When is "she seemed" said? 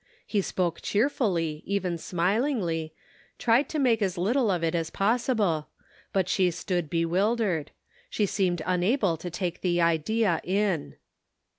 8.09-8.63